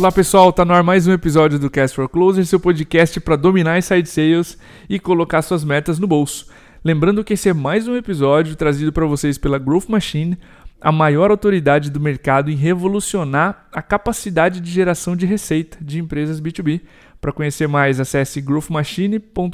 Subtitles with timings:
[0.00, 3.36] Olá pessoal, tá no ar mais um episódio do Cast for Closer, seu podcast para
[3.36, 4.56] dominar inside sales
[4.88, 6.46] e colocar suas metas no bolso.
[6.82, 10.38] Lembrando que esse é mais um episódio trazido para vocês pela Growth Machine,
[10.80, 16.40] a maior autoridade do mercado em revolucionar a capacidade de geração de receita de empresas
[16.40, 16.80] B2B.
[17.20, 19.52] Para conhecer mais, acesse growthmachine.com.br.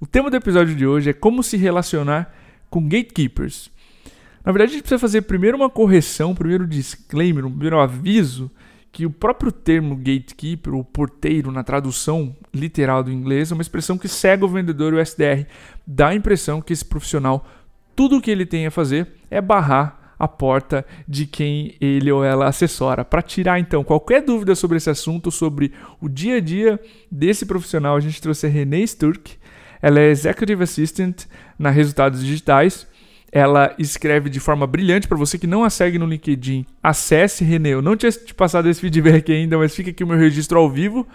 [0.00, 2.32] O tema do episódio de hoje é como se relacionar
[2.70, 3.72] com gatekeepers.
[4.44, 8.48] Na verdade, a gente precisa fazer primeiro uma correção, primeiro disclaimer, um primeiro aviso
[8.90, 13.98] que o próprio termo gatekeeper, ou porteiro, na tradução literal do inglês, é uma expressão
[13.98, 15.46] que cega o vendedor e o SDR.
[15.86, 17.46] Dá a impressão que esse profissional,
[17.94, 22.24] tudo o que ele tem a fazer é barrar a porta de quem ele ou
[22.24, 23.04] ela assessora.
[23.04, 26.80] Para tirar então qualquer dúvida sobre esse assunto, sobre o dia a dia
[27.10, 29.36] desse profissional, a gente trouxe a Renée Sturck.
[29.80, 32.86] Ela é Executive Assistant na Resultados Digitais
[33.30, 36.64] ela escreve de forma brilhante para você que não a segue no LinkedIn.
[36.82, 37.70] Acesse, Renê.
[37.74, 40.70] Eu não tinha te passado esse feedback ainda, mas fica aqui o meu registro ao
[40.70, 41.06] vivo,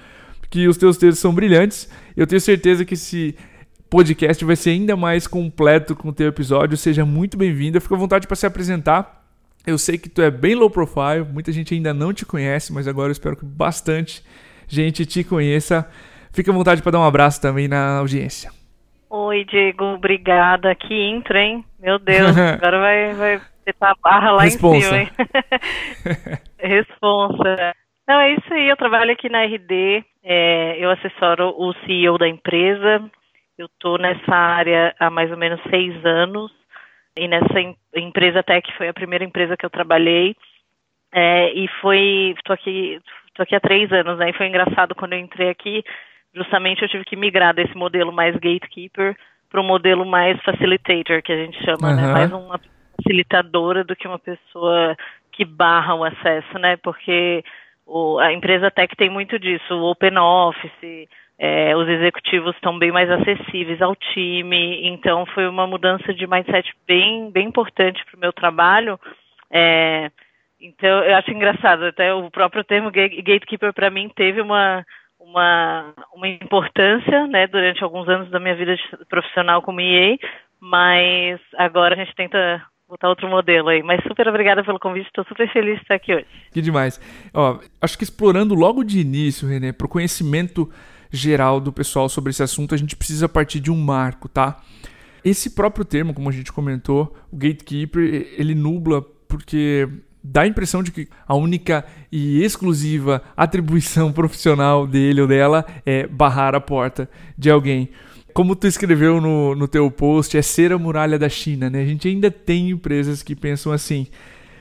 [0.49, 1.89] que os teus textos são brilhantes.
[2.15, 3.35] Eu tenho certeza que esse
[3.89, 6.77] podcast vai ser ainda mais completo com o teu episódio.
[6.77, 7.81] Seja muito bem-vinda.
[7.81, 9.23] Fica à vontade para se apresentar.
[9.65, 12.85] Eu sei que tu é bem low profile, muita gente ainda não te conhece, mas
[12.85, 14.23] agora eu espero que bastante
[14.67, 15.89] gente te conheça.
[16.33, 18.51] Fica à vontade para dar um abraço também na audiência.
[19.09, 20.75] Oi, Diego, obrigada.
[20.75, 21.63] Que intro, hein?
[21.83, 23.41] Meu Deus, agora vai, vai
[23.81, 24.77] a barra lá Responsa.
[24.77, 25.09] em cima, hein?
[26.57, 27.75] Responsa.
[28.07, 28.69] Não, é isso aí.
[28.69, 30.03] Eu trabalho aqui na RD.
[30.23, 33.03] É, eu assessoro o CEO da empresa.
[33.57, 36.51] Eu estou nessa área há mais ou menos seis anos.
[37.17, 40.35] E nessa em, empresa até que foi a primeira empresa que eu trabalhei.
[41.13, 42.33] É, e foi.
[42.37, 42.99] Estou aqui,
[43.35, 44.29] tô aqui há três anos, né?
[44.29, 45.83] E foi engraçado quando eu entrei aqui
[46.35, 49.15] justamente eu tive que migrar desse modelo mais gatekeeper
[49.53, 51.95] para um modelo mais facilitator, que a gente chama, uhum.
[51.95, 52.11] né?
[52.11, 52.59] Mais uma
[52.97, 54.97] facilitadora do que uma pessoa
[55.31, 56.75] que barra o acesso, né?
[56.77, 57.45] Porque
[57.85, 62.91] o, a empresa tech tem muito disso, o open office, é, os executivos estão bem
[62.91, 68.21] mais acessíveis ao time, então foi uma mudança de mindset bem, bem importante para o
[68.21, 68.99] meu trabalho.
[69.51, 70.09] É,
[70.59, 74.83] então eu acho engraçado, até o próprio termo gatekeeper para mim teve uma
[75.25, 78.75] uma, uma importância né, durante alguns anos da minha vida
[79.09, 80.17] profissional como EA,
[80.59, 83.81] mas agora a gente tenta botar outro modelo aí.
[83.81, 86.27] Mas super obrigada pelo convite, estou super feliz de estar aqui hoje.
[86.51, 86.99] Que demais.
[87.33, 90.69] Ó, acho que explorando logo de início, René, para o conhecimento
[91.11, 94.61] geral do pessoal sobre esse assunto, a gente precisa partir de um marco, tá?
[95.23, 99.87] Esse próprio termo, como a gente comentou, o gatekeeper, ele nubla porque
[100.23, 106.07] dá a impressão de que a única e exclusiva atribuição profissional dele ou dela é
[106.07, 107.89] barrar a porta de alguém.
[108.33, 111.81] Como tu escreveu no, no teu post, é ser a muralha da China, né?
[111.81, 114.07] A gente ainda tem empresas que pensam assim.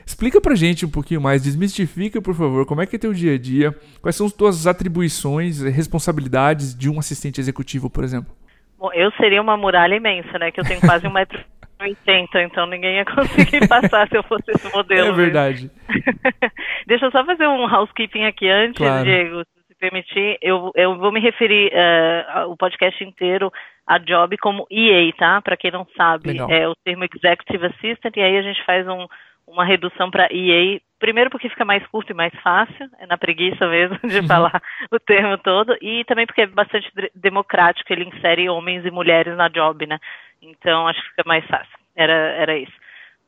[0.05, 3.33] Explica pra gente um pouquinho mais, desmistifica, por favor, como é que é teu dia
[3.33, 8.35] a dia, quais são as tuas atribuições, responsabilidades de um assistente executivo, por exemplo?
[8.77, 10.51] Bom, eu seria uma muralha imensa, né?
[10.51, 11.39] Que eu tenho quase um metro
[11.83, 15.09] 80, então ninguém ia conseguir passar se eu fosse esse modelo.
[15.09, 15.71] É verdade.
[16.87, 19.03] Deixa eu só fazer um housekeeping aqui antes, claro.
[19.03, 20.37] Diego, se permitir.
[20.41, 23.51] Eu, eu vou me referir uh, o podcast inteiro
[23.85, 25.41] a job como EA, tá?
[25.41, 26.49] Para quem não sabe, Legal.
[26.49, 29.05] é o termo Executive Assistant, e aí a gente faz um,
[29.47, 30.79] uma redução para EA.
[30.99, 34.27] Primeiro porque fica mais curto e mais fácil, é na preguiça mesmo de uhum.
[34.27, 39.35] falar o termo todo, e também porque é bastante democrático, ele insere homens e mulheres
[39.35, 39.99] na job, né?
[40.43, 41.77] Então acho que fica mais fácil.
[41.95, 42.73] Era, era isso.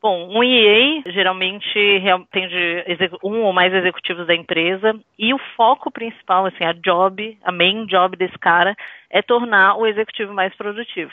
[0.01, 1.73] Bom, um EA geralmente
[2.31, 2.47] tem
[3.23, 7.87] um ou mais executivos da empresa e o foco principal, assim, a job, a main
[7.87, 8.75] job desse cara
[9.09, 11.11] é tornar o executivo mais produtivo.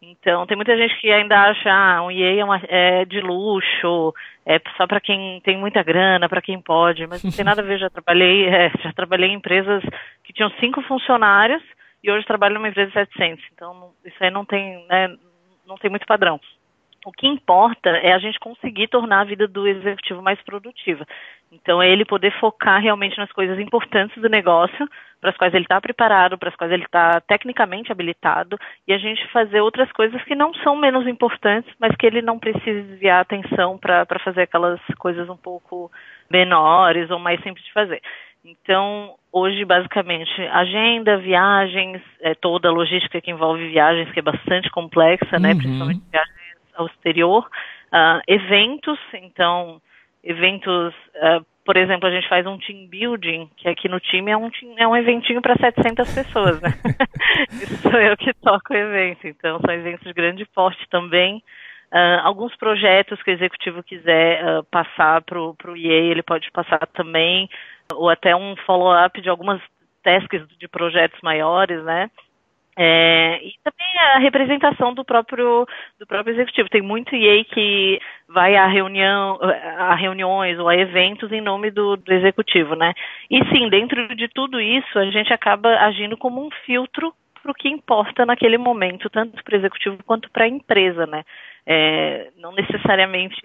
[0.00, 4.12] Então, tem muita gente que ainda acha ah, um EA é, uma, é de luxo,
[4.44, 7.64] é só para quem tem muita grana, para quem pode, mas não tem nada a
[7.64, 7.78] ver.
[7.78, 9.80] Já trabalhei, é, já trabalhei em empresas
[10.24, 11.62] que tinham cinco funcionários
[12.02, 13.44] e hoje trabalho numa empresa de 700.
[13.52, 15.14] Então, isso aí não tem, né,
[15.66, 16.40] não tem muito padrão.
[17.04, 21.04] O que importa é a gente conseguir tornar a vida do executivo mais produtiva.
[21.50, 24.88] Então, é ele poder focar realmente nas coisas importantes do negócio,
[25.20, 28.56] para as quais ele está preparado, para as quais ele está tecnicamente habilitado,
[28.86, 32.38] e a gente fazer outras coisas que não são menos importantes, mas que ele não
[32.38, 35.90] precisa desviar atenção para fazer aquelas coisas um pouco
[36.30, 38.00] menores ou mais simples de fazer.
[38.44, 44.68] Então, hoje, basicamente, agenda, viagens, é, toda a logística que envolve viagens, que é bastante
[44.70, 45.54] complexa, né, uhum.
[45.54, 45.62] né?
[45.62, 46.42] Principalmente viagens
[46.74, 47.48] ao exterior.
[47.92, 49.80] Uh, eventos, então,
[50.24, 54.36] eventos, uh, por exemplo, a gente faz um team building, que aqui no time é
[54.36, 56.70] um, é um eventinho para 700 pessoas, né?
[57.62, 61.42] Isso sou eu que toco o evento, então são eventos de grande porte também.
[61.92, 66.86] Uh, alguns projetos que o executivo quiser uh, passar para o EA, ele pode passar
[66.94, 67.50] também
[67.92, 69.60] ou até um follow-up de algumas
[70.02, 72.10] tasks de projetos maiores, né?
[72.74, 75.66] É, e também a representação do próprio
[76.00, 76.70] do próprio executivo.
[76.70, 79.38] Tem muito EA que vai a reunião,
[79.78, 82.94] a reuniões ou a eventos em nome do, do executivo, né?
[83.30, 87.12] E sim, dentro de tudo isso, a gente acaba agindo como um filtro
[87.42, 91.24] para o que importa naquele momento, tanto para o executivo quanto para a empresa, né?
[91.66, 93.40] É, não necessariamente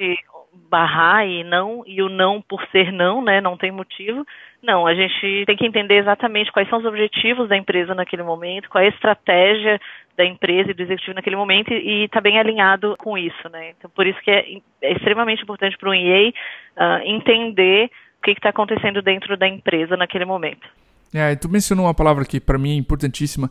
[0.69, 3.39] barrar e não e o não por ser não, né?
[3.39, 4.25] Não tem motivo.
[4.61, 8.69] Não, a gente tem que entender exatamente quais são os objetivos da empresa naquele momento,
[8.69, 9.79] qual é a estratégia
[10.17, 13.73] da empresa e do executivo naquele momento e está bem alinhado com isso, né?
[13.77, 17.89] Então, por isso que é, é extremamente importante para o EA uh, entender
[18.19, 20.67] o que está acontecendo dentro da empresa naquele momento.
[21.13, 23.49] É, tu mencionou uma palavra que para mim é importantíssima,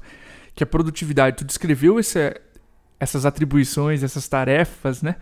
[0.54, 1.36] que é produtividade.
[1.36, 2.34] Tu descreveu esse,
[2.98, 5.16] essas atribuições, essas tarefas, né,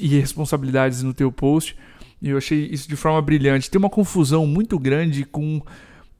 [0.00, 1.76] e responsabilidades no teu post.
[2.22, 3.70] E eu achei isso de forma brilhante.
[3.70, 5.62] Tem uma confusão muito grande com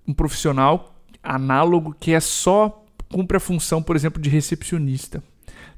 [0.07, 5.23] um profissional análogo que é só cumpre a função, por exemplo, de recepcionista.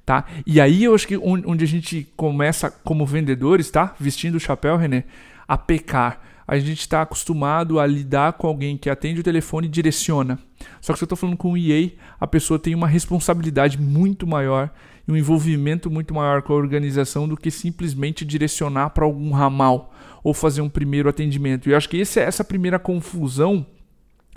[0.05, 0.26] Tá?
[0.47, 3.94] E aí eu acho que onde a gente começa como vendedores, tá?
[3.99, 5.05] Vestindo o chapéu, René,
[5.47, 9.70] a pecar a gente está acostumado a lidar com alguém que atende o telefone e
[9.70, 10.38] direciona.
[10.82, 11.90] Só que se eu estou falando com o EA,
[12.20, 14.69] a pessoa tem uma responsabilidade muito maior
[15.06, 19.94] e um envolvimento muito maior com a organização do que simplesmente direcionar para algum ramal
[20.25, 21.69] ou fazer um primeiro atendimento.
[21.69, 23.64] E eu acho que esse, essa primeira confusão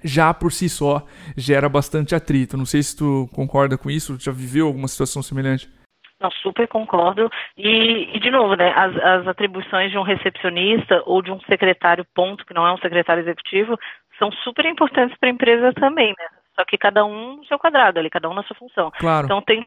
[0.04, 1.04] já por si só
[1.36, 2.56] gera bastante atrito.
[2.56, 5.68] Não sei se tu concorda com isso, já viveu alguma situação semelhante?
[6.22, 7.30] Não, super concordo.
[7.58, 12.06] E, e de novo, né, as, as, atribuições de um recepcionista ou de um secretário
[12.16, 13.78] ponto, que não é um secretário executivo,
[14.18, 16.26] são super importantes para a empresa também, né?
[16.56, 18.90] Só que cada um no seu quadrado ali, cada um na sua função.
[18.98, 19.26] Claro.
[19.26, 19.66] Então tem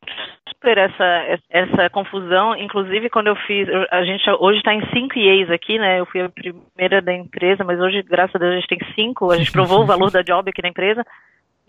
[0.48, 2.56] super essa, essa confusão.
[2.56, 3.68] Inclusive, quando eu fiz.
[3.90, 6.00] A gente hoje está em cinco IEs aqui, né?
[6.00, 9.30] Eu fui a primeira da empresa, mas hoje, graças a Deus, a gente tem cinco.
[9.30, 11.04] A gente provou o valor da job aqui na empresa.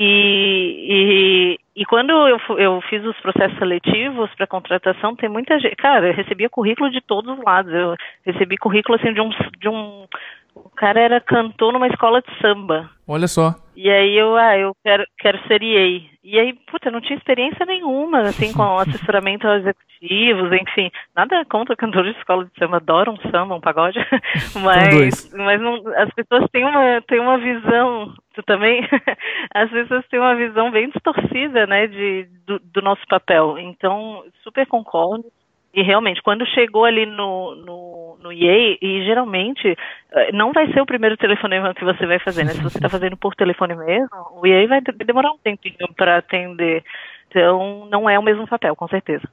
[0.02, 5.76] E, e, e, quando eu, eu fiz os processos seletivos para contratação, tem muita gente.
[5.76, 7.74] Cara, eu recebia currículo de todos os lados.
[7.74, 9.30] Eu recebi currículo assim de um,
[9.60, 10.08] de um
[10.56, 12.90] o cara era cantor numa escola de samba.
[13.08, 13.56] Olha só.
[13.76, 16.02] E aí eu, ah, eu quero, quero ser EA.
[16.22, 20.92] E aí, puta, eu não tinha experiência nenhuma, assim, com assessoramento aos executivos, enfim.
[21.16, 23.98] Nada contra cantores de escola de samba, adoram um samba, um pagode.
[24.62, 28.86] mas mas não, as pessoas têm uma, têm uma visão, tu também?
[29.56, 33.58] as pessoas têm uma visão bem distorcida, né, de, do, do nosso papel.
[33.58, 35.26] Então, super concordo.
[35.74, 39.78] E realmente, quando chegou ali no, no, no EA, e geralmente
[40.12, 42.54] eh, não vai ser o primeiro telefonema que você vai fazer, né?
[42.54, 46.84] Se você está fazendo por telefone mesmo, o EA vai demorar um tempinho para atender.
[47.28, 49.28] Então, não é o mesmo papel, com certeza.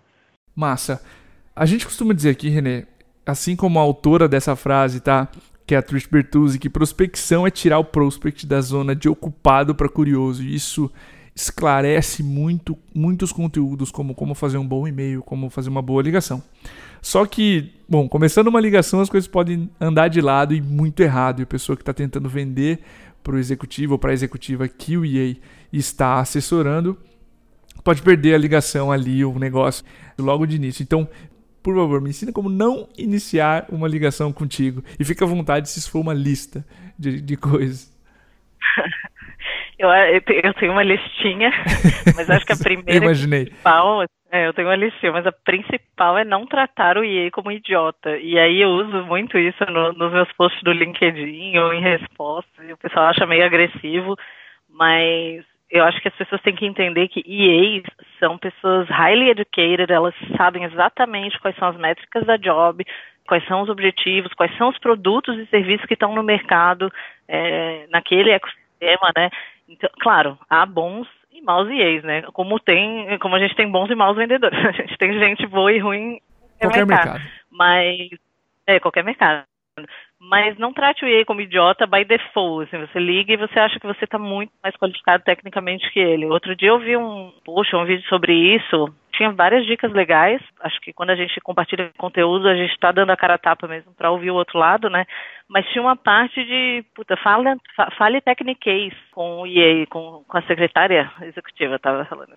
[0.55, 1.03] Massa.
[1.55, 2.85] A gente costuma dizer aqui, Renê,
[3.25, 5.29] assim como a autora dessa frase, tá?
[5.67, 9.75] Que é a Trish Bertuzzi, que prospecção é tirar o prospect da zona de ocupado
[9.75, 10.44] para curioso.
[10.44, 10.93] Isso
[11.37, 16.43] esclarece muito, muitos conteúdos, como como fazer um bom e-mail, como fazer uma boa ligação.
[17.03, 21.41] Só que, bom, começando uma ligação, as coisas podem andar de lado e muito errado.
[21.41, 22.81] E a pessoa que está tentando vender
[23.23, 25.37] para o executivo ou para a executiva que o EA
[25.70, 26.96] está assessorando
[27.84, 29.84] pode perder a ligação ali, o negócio,
[30.19, 30.82] logo de início.
[30.82, 31.06] Então,
[31.63, 34.82] por favor, me ensina como não iniciar uma ligação contigo.
[34.99, 36.65] E fica à vontade se isso for uma lista
[36.99, 37.94] de, de coisas.
[39.79, 41.51] Eu, eu tenho uma listinha,
[42.17, 43.45] mas acho que a primeira Imaginei.
[43.45, 47.53] principal, é, eu tenho uma listinha, mas a principal é não tratar o IE como
[47.53, 48.17] idiota.
[48.17, 52.69] E aí eu uso muito isso no, nos meus posts do LinkedIn ou em respostas,
[52.69, 54.17] e o pessoal acha meio agressivo,
[54.69, 57.85] mas eu acho que as pessoas têm que entender que EAs
[58.19, 62.85] são pessoas highly educated, elas sabem exatamente quais são as métricas da job,
[63.27, 66.91] quais são os objetivos, quais são os produtos e serviços que estão no mercado
[67.29, 69.31] é, naquele ecossistema, né?
[69.69, 72.23] Então, claro, há bons e maus IEs, né?
[72.32, 74.58] Como tem, como a gente tem bons e maus vendedores.
[74.65, 76.20] A gente tem gente boa e ruim em
[76.61, 77.13] qualquer mercado.
[77.13, 77.31] mercado.
[77.51, 78.08] Mas
[78.67, 79.44] é qualquer mercado.
[80.29, 82.65] Mas não trate o EA como idiota by default.
[82.65, 86.27] Assim, você liga e você acha que você está muito mais qualificado tecnicamente que ele.
[86.27, 90.41] Outro dia eu vi um, poxa, um vídeo sobre isso tinha várias dicas legais.
[90.61, 93.67] Acho que quando a gente compartilha conteúdo, a gente está dando a cara a tapa
[93.67, 95.06] mesmo para ouvir o outro lado, né?
[95.49, 101.11] Mas tinha uma parte de, puta, fale techniquez com o EA, com, com a secretária
[101.23, 102.35] executiva, tava falando.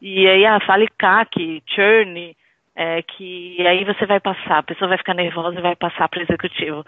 [0.00, 2.34] E aí, ah, fale CAC, churn,
[2.74, 6.20] é, que aí você vai passar, a pessoa vai ficar nervosa e vai passar para
[6.20, 6.84] o executivo.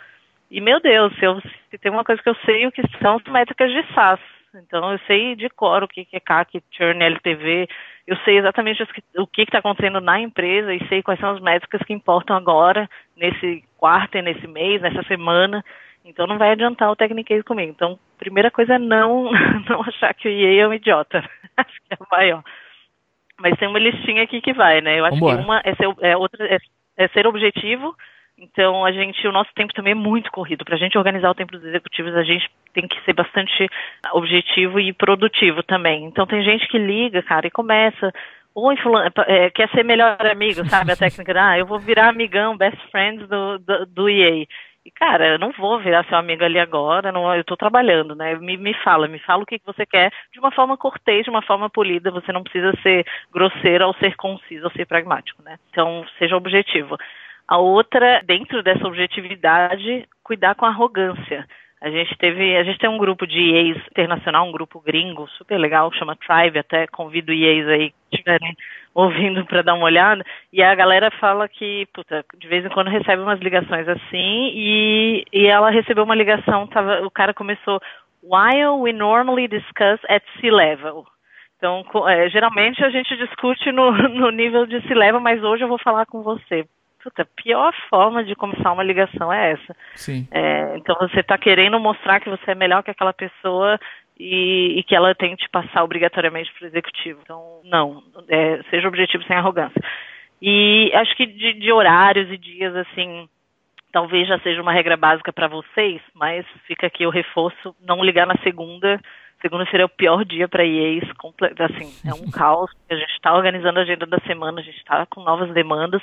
[0.51, 3.17] E, meu Deus, se, eu, se tem uma coisa que eu sei, o que são
[3.17, 4.21] as métricas de SaaS.
[4.55, 7.69] Então, eu sei de cor o que é CAC, churn, LTV,
[8.07, 8.83] eu sei exatamente
[9.17, 12.89] o que está acontecendo na empresa e sei quais são as métricas que importam agora,
[13.17, 15.65] nesse quarto, nesse mês, nessa semana.
[16.05, 17.73] Então não vai adiantar o Technique comigo.
[17.73, 19.31] Então, primeira coisa é não,
[19.69, 21.25] não achar que o EA é um idiota.
[21.57, 22.43] Acho que é o maior.
[23.41, 24.99] Mas tem uma listinha aqui que vai, né?
[24.99, 25.39] Eu acho Vambora.
[25.39, 26.59] que uma é ser, é, outra, é,
[26.97, 27.97] é ser objetivo.
[28.37, 30.65] Então, a gente, o nosso tempo também é muito corrido.
[30.65, 33.69] Para a gente organizar o tempo dos executivos, a gente tem que ser bastante
[34.13, 36.05] objetivo e produtivo também.
[36.05, 38.13] Então, tem gente que liga, cara, e começa.
[38.55, 40.93] Oi, fulano, é, quer ser melhor amigo, sabe?
[40.93, 44.47] A técnica, ah, eu vou virar amigão, best friends do, do, do EA.
[44.85, 48.35] E, cara, eu não vou virar seu amigo ali agora, não, eu estou trabalhando, né?
[48.35, 51.31] Me, me fala, me fala o que, que você quer de uma forma cortês, de
[51.31, 52.11] uma forma polida.
[52.11, 55.57] Você não precisa ser grosseiro ou ser conciso ou ser pragmático, né?
[55.71, 56.99] Então, seja objetivo.
[57.47, 61.47] A outra, dentro dessa objetividade, cuidar com arrogância.
[61.85, 65.59] A gente teve, a gente tem um grupo de IAs internacional, um grupo gringo super
[65.59, 68.57] legal, chama Tribe, até convido IAs aí que estiverem
[68.95, 70.25] ouvindo para dar uma olhada.
[70.51, 75.25] E a galera fala que, puta, de vez em quando recebe umas ligações assim, e,
[75.31, 77.79] e ela recebeu uma ligação, tava, o cara começou,
[78.23, 81.05] while we normally discuss at sea level.
[81.59, 85.69] Então, é, geralmente a gente discute no, no nível de sea level, mas hoje eu
[85.69, 86.67] vou falar com você
[87.05, 89.77] puta, a pior forma de começar uma ligação é essa.
[89.95, 90.27] Sim.
[90.31, 93.79] É, então você está querendo mostrar que você é melhor que aquela pessoa
[94.19, 97.21] e, e que ela tem que te passar obrigatoriamente para o executivo.
[97.23, 99.81] Então, não, é, seja objetivo sem arrogância.
[100.41, 103.29] E acho que de, de horários e dias, assim,
[103.93, 108.27] talvez já seja uma regra básica para vocês, mas fica aqui o reforço, não ligar
[108.27, 108.99] na segunda.
[109.43, 111.05] Segunda seria o pior dia para IEs,
[111.59, 112.71] assim, é um caos.
[112.89, 116.03] A gente está organizando a agenda da semana, a gente está com novas demandas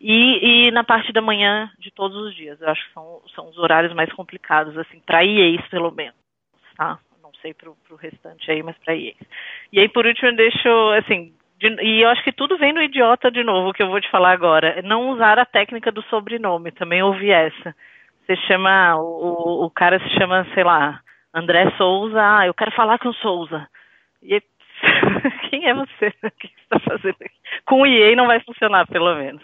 [0.00, 2.60] e, e, na parte da manhã de todos os dias.
[2.60, 6.14] Eu acho que são, são os horários mais complicados, assim, para IEs pelo menos,
[6.76, 6.98] tá?
[7.22, 9.16] Não sei para o restante aí, mas para IEs.
[9.72, 12.82] E aí, por último, eu deixo, assim, de, e eu acho que tudo vem no
[12.82, 14.80] idiota de novo, que eu vou te falar agora.
[14.82, 17.74] Não usar a técnica do sobrenome, também ouvi essa.
[18.24, 21.00] Você chama, o, o cara se chama, sei lá,
[21.34, 23.68] André Souza, ah, eu quero falar com o Souza.
[24.22, 24.42] E
[25.50, 26.14] quem é você?
[26.24, 27.36] O que você está fazendo aqui?
[27.66, 29.42] Com o EA não vai funcionar, pelo menos.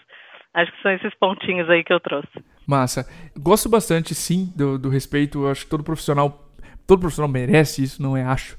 [0.57, 2.43] Acho que são esses pontinhos aí que eu trouxe.
[2.65, 3.07] Massa.
[3.39, 5.43] Gosto bastante, sim, do, do respeito.
[5.43, 6.49] Eu acho que todo profissional,
[6.87, 8.57] todo profissional merece isso, não é acho.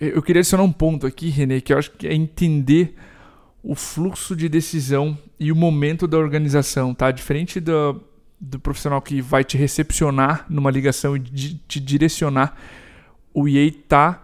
[0.00, 2.96] Eu queria adicionar um ponto aqui, Renê, que eu acho que é entender
[3.62, 7.10] o fluxo de decisão e o momento da organização, tá?
[7.10, 8.02] Diferente do,
[8.40, 12.56] do profissional que vai te recepcionar numa ligação e te direcionar,
[13.34, 14.22] o EA tá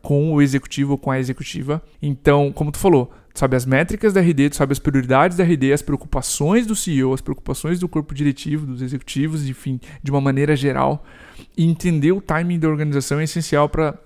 [0.00, 1.82] com o executivo ou com a executiva.
[2.00, 5.44] Então, como tu falou, Tu sabe as métricas da RD, tu sabe as prioridades da
[5.44, 10.20] RD, as preocupações do CEO, as preocupações do corpo diretivo, dos executivos, enfim, de uma
[10.20, 11.04] maneira geral.
[11.56, 13.98] E entender o timing da organização é essencial para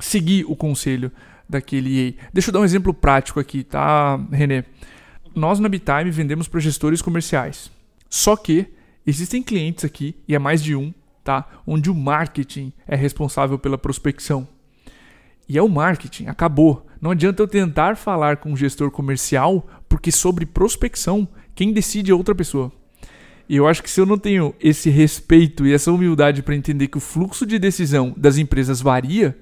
[0.00, 1.12] seguir o conselho
[1.48, 2.14] daquele EA.
[2.32, 4.64] Deixa eu dar um exemplo prático aqui, tá, Renê?
[5.34, 7.70] Nós na Bitime vendemos para gestores comerciais.
[8.08, 8.66] Só que
[9.06, 10.92] existem clientes aqui, e é mais de um,
[11.22, 11.48] tá?
[11.66, 14.48] Onde o marketing é responsável pela prospecção.
[15.48, 16.86] E é o marketing, acabou.
[17.00, 22.14] Não adianta eu tentar falar com um gestor comercial, porque sobre prospecção, quem decide é
[22.14, 22.72] outra pessoa.
[23.48, 26.88] E eu acho que se eu não tenho esse respeito e essa humildade para entender
[26.88, 29.38] que o fluxo de decisão das empresas varia,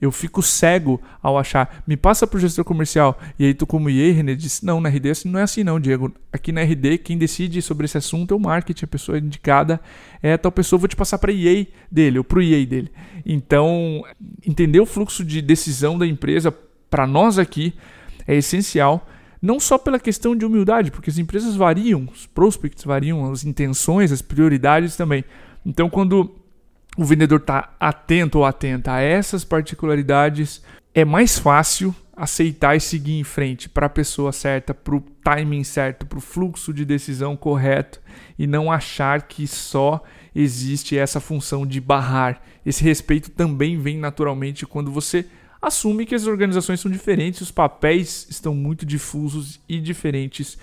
[0.00, 3.18] eu fico cego ao achar, me passa para o gestor comercial.
[3.38, 5.80] E aí tu como IE, René, disse, não, na RD assim, não é assim não,
[5.80, 6.12] Diego.
[6.32, 9.80] Aqui na RD, quem decide sobre esse assunto é o marketing, a pessoa indicada
[10.22, 12.90] é tal pessoa, vou te passar para IE dele, ou para o IE dele.
[13.24, 14.02] Então,
[14.46, 16.54] entender o fluxo de decisão da empresa
[16.90, 17.74] para nós aqui
[18.26, 19.08] é essencial,
[19.40, 24.10] não só pela questão de humildade, porque as empresas variam, os prospects variam, as intenções,
[24.12, 25.24] as prioridades também.
[25.64, 26.35] Então, quando
[26.96, 30.62] o vendedor está atento ou atenta a essas particularidades,
[30.94, 35.62] é mais fácil aceitar e seguir em frente para a pessoa certa, para o timing
[35.62, 38.00] certo, para o fluxo de decisão correto
[38.38, 40.02] e não achar que só
[40.34, 42.40] existe essa função de barrar.
[42.64, 45.26] Esse respeito também vem naturalmente quando você
[45.60, 50.56] assume que as organizações são diferentes, os papéis estão muito difusos e diferentes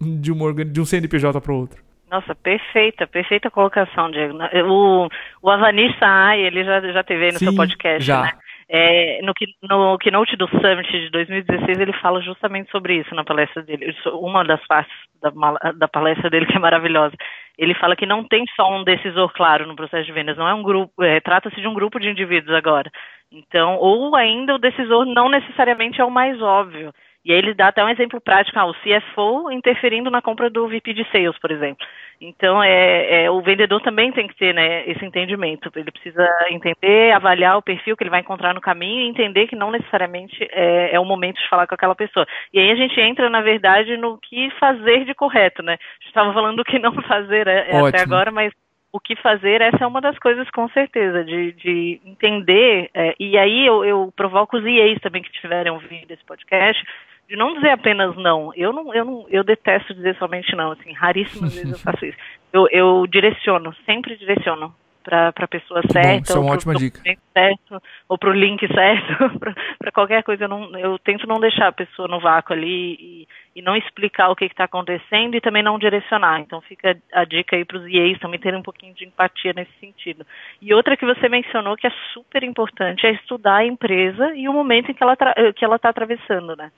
[0.00, 1.89] de, uma, de um CNPJ para outro.
[2.10, 4.36] Nossa, perfeita, perfeita colocação, Diego.
[4.68, 5.08] O,
[5.42, 8.22] o Saai, ele já, já teve aí no Sim, seu podcast, já.
[8.22, 8.32] né?
[8.72, 9.34] É, no,
[9.68, 13.92] no Keynote do Summit de 2016, ele fala justamente sobre isso na palestra dele.
[14.12, 15.30] Uma das partes da,
[15.72, 17.16] da palestra dele que é maravilhosa.
[17.58, 20.54] Ele fala que não tem só um decisor claro no processo de vendas, não é
[20.54, 22.90] um grupo, é, trata-se de um grupo de indivíduos agora.
[23.32, 26.92] Então, ou ainda o decisor não necessariamente é o mais óbvio.
[27.24, 30.66] E aí ele dá até um exemplo prático, ah, o CFO interferindo na compra do
[30.68, 31.86] VP de Sales, por exemplo.
[32.20, 35.70] Então, é, é, o vendedor também tem que ter né, esse entendimento.
[35.74, 39.56] Ele precisa entender, avaliar o perfil que ele vai encontrar no caminho e entender que
[39.56, 42.26] não necessariamente é, é o momento de falar com aquela pessoa.
[42.52, 45.72] E aí a gente entra, na verdade, no que fazer de correto, né?
[45.72, 48.52] A gente estava falando do que não fazer é, até agora, mas
[48.92, 53.38] o que fazer, essa é uma das coisas com certeza, de, de entender, é, e
[53.38, 56.84] aí eu, eu provoco os IEs também que tiverem ouvido esse podcast,
[57.30, 58.52] de não dizer apenas não.
[58.56, 62.18] Eu não, eu não, eu detesto dizer somente não, assim, raríssimas vezes eu faço isso.
[62.52, 67.00] Eu, eu direciono, sempre direciono para a pessoa certa, Bom, é ótima dica.
[67.32, 69.38] certo, ou para o link certo,
[69.78, 70.44] para qualquer coisa.
[70.44, 74.28] Eu, não, eu tento não deixar a pessoa no vácuo ali e, e não explicar
[74.28, 76.40] o que está acontecendo e também não direcionar.
[76.40, 79.72] Então fica a dica aí para os IEs também terem um pouquinho de empatia nesse
[79.80, 80.26] sentido.
[80.60, 84.52] E outra que você mencionou que é super importante é estudar a empresa e o
[84.52, 85.16] momento em que ela
[85.54, 86.72] que ela está atravessando, né?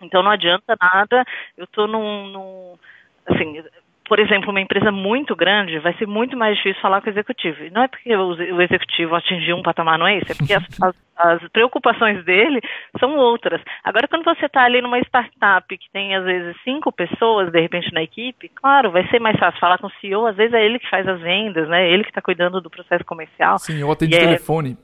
[0.00, 1.24] Então não adianta nada.
[1.56, 2.78] Eu estou num, num
[3.26, 3.62] assim
[4.06, 7.64] por exemplo, uma empresa muito grande, vai ser muito mais difícil falar com o executivo.
[7.64, 10.30] E não é porque o, executivo atingiu um patamar, não é isso.
[10.30, 12.60] É porque as, as, as preocupações dele
[13.00, 13.62] são outras.
[13.82, 17.92] Agora, quando você está ali numa startup que tem, às vezes, cinco pessoas, de repente,
[17.94, 20.26] na equipe, claro, vai ser mais fácil falar com o CEO.
[20.26, 21.90] Às vezes é ele que faz as vendas, né?
[21.90, 23.58] Ele que está cuidando do processo comercial.
[23.58, 24.20] Sim, ou atende é...
[24.20, 24.76] telefone,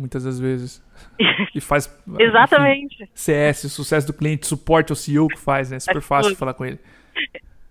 [0.00, 0.82] muitas das vezes.
[1.54, 1.88] e faz...
[2.18, 2.94] Exatamente.
[3.02, 5.76] Enfim, CS, sucesso do cliente, suporte ao CEO que faz, né?
[5.76, 6.78] É super fácil falar com ele.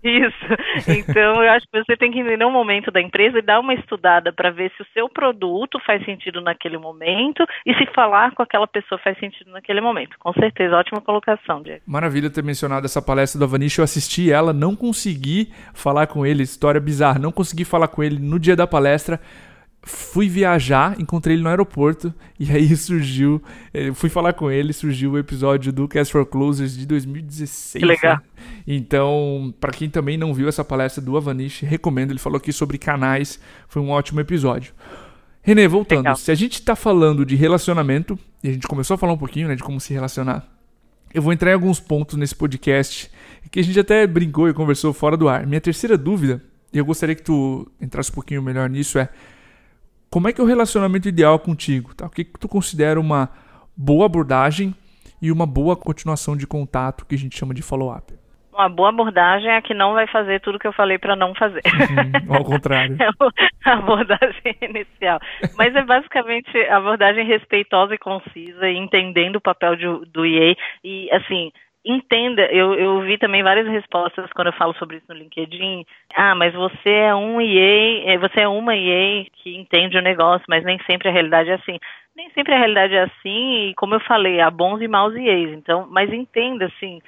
[0.02, 0.46] Isso.
[0.88, 3.74] Então, eu acho que você tem que entender o momento da empresa e dar uma
[3.74, 8.42] estudada para ver se o seu produto faz sentido naquele momento e se falar com
[8.42, 10.16] aquela pessoa faz sentido naquele momento.
[10.18, 11.82] Com certeza, ótima colocação, Diego.
[11.86, 13.78] Maravilha ter mencionado essa palestra do Avanish.
[13.78, 18.18] Eu assisti ela, não consegui falar com ele, história bizarra, não consegui falar com ele
[18.18, 19.20] no dia da palestra
[19.82, 25.12] fui viajar, encontrei ele no aeroporto e aí surgiu, eh, fui falar com ele, surgiu
[25.12, 27.80] o episódio do Cast for Closers de 2016.
[27.80, 28.16] Que legal.
[28.16, 28.22] Né?
[28.66, 32.78] Então, para quem também não viu essa palestra do Avanish, recomendo, ele falou aqui sobre
[32.78, 34.74] canais, foi um ótimo episódio.
[35.42, 36.16] Renê, voltando, legal.
[36.16, 39.48] se a gente está falando de relacionamento, e a gente começou a falar um pouquinho
[39.48, 40.46] né, de como se relacionar,
[41.12, 43.10] eu vou entrar em alguns pontos nesse podcast
[43.50, 45.46] que a gente até brincou e conversou fora do ar.
[45.46, 49.08] Minha terceira dúvida, e eu gostaria que tu entrasse um pouquinho melhor nisso, é
[50.10, 51.94] como é que é o relacionamento ideal contigo?
[51.94, 52.06] Tá?
[52.06, 53.30] O que, que tu considera uma
[53.76, 54.74] boa abordagem
[55.22, 58.12] e uma boa continuação de contato que a gente chama de follow-up?
[58.52, 61.32] Uma boa abordagem é a que não vai fazer tudo que eu falei para não
[61.34, 61.62] fazer.
[61.64, 62.96] Uhum, ao contrário.
[63.00, 65.20] é a abordagem inicial.
[65.56, 70.56] Mas é basicamente a abordagem respeitosa e concisa, entendendo o papel de, do EA.
[70.82, 71.52] E, assim,
[71.84, 75.84] entenda, eu, eu vi também várias respostas quando eu falo sobre isso no LinkedIn.
[76.14, 80.44] Ah, mas você é um EA, é, você é uma EA que entende o negócio,
[80.48, 81.78] mas nem sempre a realidade é assim.
[82.14, 85.52] Nem sempre a realidade é assim, e como eu falei, há bons e maus EAs.
[85.52, 87.00] Então, mas entenda, assim,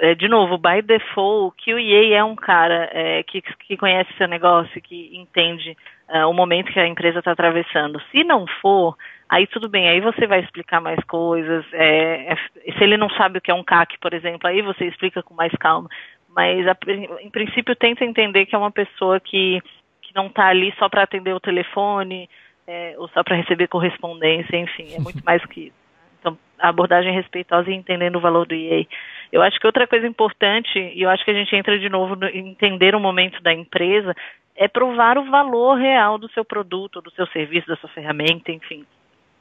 [0.00, 4.10] é, de novo, by default, que o EA é um cara é, que, que conhece
[4.16, 5.76] seu negócio, que entende
[6.08, 8.00] uh, o momento que a empresa está atravessando.
[8.12, 8.96] Se não for,
[9.28, 11.64] aí tudo bem, aí você vai explicar mais coisas.
[11.72, 14.86] É, é, se ele não sabe o que é um CAC, por exemplo, aí você
[14.86, 15.88] explica com mais calma.
[16.34, 16.76] Mas, a,
[17.20, 19.60] em princípio, tenta entender que é uma pessoa que,
[20.02, 22.28] que não está ali só para atender o telefone
[22.66, 25.76] é, ou só para receber correspondência, enfim, é muito mais que isso.
[26.20, 28.84] Então, a abordagem respeitosa e entendendo o valor do EA.
[29.32, 32.16] Eu acho que outra coisa importante, e eu acho que a gente entra de novo
[32.26, 34.14] em entender o momento da empresa,
[34.56, 38.84] é provar o valor real do seu produto, do seu serviço, da sua ferramenta, enfim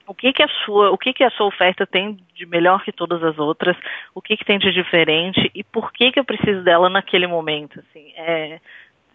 [0.07, 2.91] o que que a sua, o que que a sua oferta tem de melhor que
[2.91, 3.75] todas as outras,
[4.15, 7.79] o que que tem de diferente e por que que eu preciso dela naquele momento,
[7.79, 8.59] assim, é,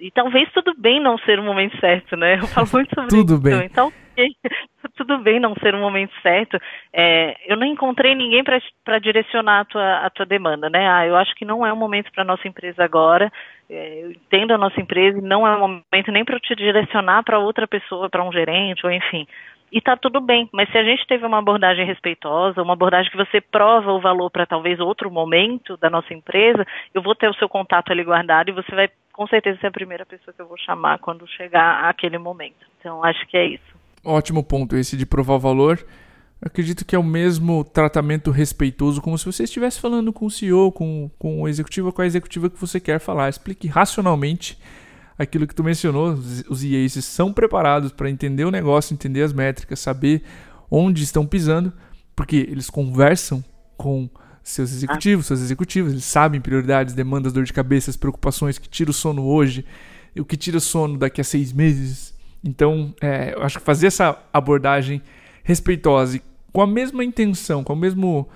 [0.03, 2.35] e talvez tudo bem não ser o momento certo, né?
[2.35, 3.43] Eu falo muito sobre tudo isso.
[3.43, 3.67] Bem.
[3.67, 3.93] Então,
[4.97, 6.59] tudo bem não ser o momento certo.
[6.93, 10.89] É, eu não encontrei ninguém para direcionar a tua, a tua demanda, né?
[10.91, 13.33] Ah, eu acho que não é o momento para nossa empresa agora.
[13.71, 16.57] É, eu entendo a nossa empresa e não é o momento nem para eu te
[16.57, 19.25] direcionar para outra pessoa, para um gerente ou enfim
[19.73, 20.49] e está tudo bem.
[20.53, 24.31] Mas se a gente teve uma abordagem respeitosa, uma abordagem que você prova o valor
[24.31, 28.51] para talvez outro momento da nossa empresa, eu vou ter o seu contato ali guardado
[28.51, 31.89] e você vai com certeza ser a primeira pessoa que eu vou chamar quando chegar
[31.89, 32.67] aquele momento.
[32.79, 33.73] Então acho que é isso.
[34.05, 35.79] Ótimo ponto esse de provar o valor.
[36.45, 40.73] Acredito que é o mesmo tratamento respeitoso, como se você estivesse falando com o CEO,
[40.73, 43.29] com, com o executivo, com a executiva que você quer falar.
[43.29, 44.59] Explique racionalmente
[45.19, 46.13] aquilo que tu mencionou,
[46.49, 50.23] os EAs são preparados para entender o negócio, entender as métricas, saber
[50.71, 51.73] onde estão pisando,
[52.17, 53.45] porque eles conversam
[53.77, 54.09] com
[54.43, 58.95] seus executivos, seus executivos, eles sabem prioridades, demandas, dor de cabeça, preocupações, que tira o
[58.95, 59.65] sono hoje,
[60.19, 62.13] o que tira o sono daqui a seis meses.
[62.43, 65.01] Então, é, eu acho que fazer essa abordagem
[65.45, 66.23] respeitosa e
[66.53, 68.29] com a mesma intenção, com o mesmo,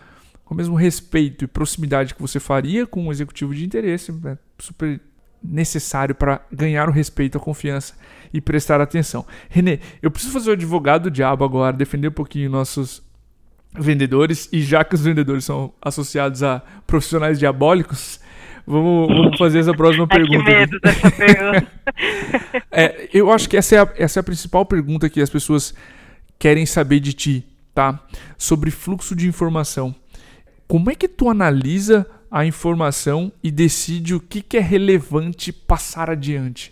[0.45, 4.39] com o mesmo respeito e proximidade que você faria com um executivo de interesse, é
[4.59, 5.01] super
[5.49, 7.95] necessário para ganhar o respeito, a confiança
[8.33, 9.25] e prestar atenção.
[9.49, 13.03] Renê, eu preciso fazer o advogado do diabo agora, defender um pouquinho nossos
[13.79, 18.21] vendedores, e já que os vendedores são associados a profissionais diabólicos,
[18.67, 20.45] Vamos, vamos fazer essa próxima pergunta.
[20.45, 21.67] que medo dessa pergunta.
[22.73, 25.73] é, eu acho que essa é, a, essa é a principal pergunta que as pessoas
[26.37, 28.01] querem saber de ti, tá?
[28.37, 29.95] Sobre fluxo de informação.
[30.67, 32.05] Como é que tu analisa
[32.37, 36.71] a informação e decide o que, que é relevante passar adiante?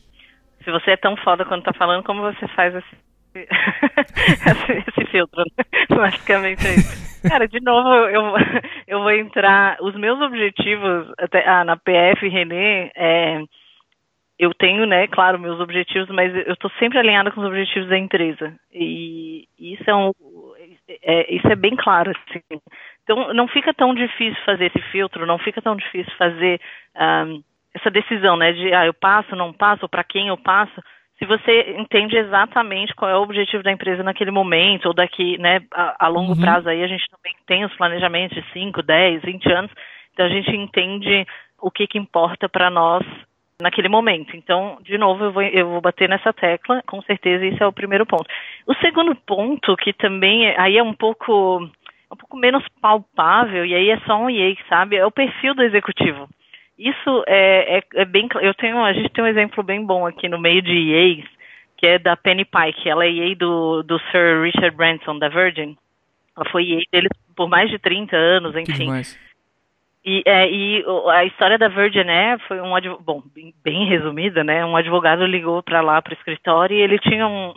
[0.63, 2.97] Se você é tão foda quando tá falando, como você faz esse,
[3.35, 5.43] esse, filtro?
[5.57, 5.65] Né?
[5.89, 7.27] Basicamente é isso.
[7.27, 8.23] Cara, de novo, eu,
[8.87, 9.79] eu vou entrar.
[9.81, 13.43] Os meus objetivos, até, ah, na PF Renê, é,
[14.39, 17.97] eu tenho, né, claro, meus objetivos, mas eu estou sempre alinhada com os objetivos da
[17.97, 18.55] empresa.
[18.71, 20.11] E isso é, um,
[21.03, 22.61] é, isso é bem claro, assim.
[23.05, 26.61] Então, não fica tão difícil fazer esse filtro, não fica tão difícil fazer
[26.97, 27.43] um,
[27.75, 30.83] essa decisão, né, de, ah, eu passo, não passo, para quem eu passo,
[31.19, 35.61] se você entende exatamente qual é o objetivo da empresa naquele momento, ou daqui, né,
[35.73, 36.41] a, a longo uhum.
[36.41, 39.71] prazo aí, a gente também tem os planejamentos de 5, 10, 20 anos,
[40.13, 41.27] então a gente entende
[41.61, 43.05] o que, que importa para nós
[43.61, 44.37] naquele momento.
[44.37, 47.73] Então, de novo, eu vou, eu vou bater nessa tecla, com certeza esse é o
[47.73, 48.27] primeiro ponto.
[48.67, 51.69] O segundo ponto, que também é, aí é um pouco,
[52.11, 55.63] um pouco menos palpável, e aí é só um EA, sabe, é o perfil do
[55.63, 56.29] executivo.
[56.79, 58.29] Isso é, é, é, bem.
[58.41, 61.25] Eu tenho, a gente tem um exemplo bem bom aqui no meio de EAs,
[61.77, 62.89] que é da Penny Pike.
[62.89, 65.77] Ela é EA do, do Sir Richard Branson, da Virgin.
[66.37, 68.91] Ela foi EA dele por mais de 30 anos, enfim.
[70.05, 73.23] E, é, e a história da Virgin Air foi um bom,
[73.63, 74.65] bem resumida, né?
[74.65, 77.55] Um advogado ligou para lá para o escritório e ele tinha um,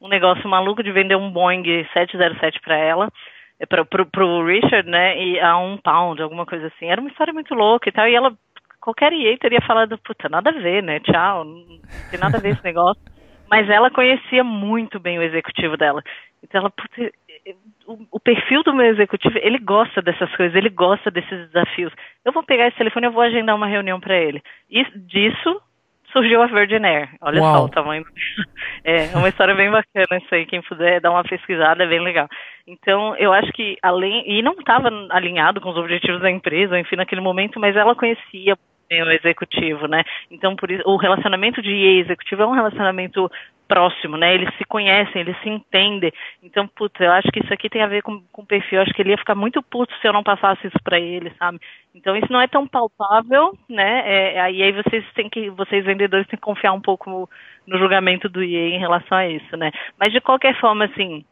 [0.00, 3.08] um negócio maluco de vender um Boeing 707 para ela
[3.66, 6.86] para o Richard, né, e a um pound, alguma coisa assim.
[6.86, 8.32] Era uma história muito louca e tal, e ela
[8.80, 11.00] qualquer EA teria falado, puta, nada a ver, né?
[11.00, 11.66] Tchau, não
[12.10, 13.02] tem nada a ver esse negócio.
[13.50, 16.02] Mas ela conhecia muito bem o executivo dela.
[16.42, 17.12] Então ela, puta,
[17.86, 21.92] o, o, perfil do meu executivo, ele gosta dessas coisas, ele gosta desses desafios.
[22.24, 24.40] Eu vou pegar esse telefone e vou agendar uma reunião para ele.
[24.70, 25.60] E disso
[26.12, 27.08] surgiu a Virgin Air.
[27.20, 27.56] Olha Uau.
[27.56, 28.04] só o tamanho.
[28.82, 30.46] É uma história bem bacana isso aí.
[30.46, 32.26] Quem puder dar uma pesquisada é bem legal.
[32.66, 34.24] Então, eu acho que além.
[34.26, 38.56] E não estava alinhado com os objetivos da empresa, enfim, naquele momento, mas ela conhecia
[38.90, 40.02] o executivo, né?
[40.30, 43.30] Então, por isso, o relacionamento de executivo é um relacionamento
[43.70, 44.34] próximo, né?
[44.34, 46.12] Eles se conhecem, eles se entendem.
[46.42, 48.78] Então, puta, eu acho que isso aqui tem a ver com, com o perfil.
[48.78, 51.32] Eu acho que ele ia ficar muito puto se eu não passasse isso para ele,
[51.38, 51.60] sabe?
[51.94, 54.02] Então, isso não é tão palpável, né?
[54.04, 57.28] É, aí, aí vocês têm que, vocês vendedores têm que confiar um pouco no,
[57.64, 59.70] no julgamento do EA em relação a isso, né?
[59.96, 61.24] Mas de qualquer forma, assim,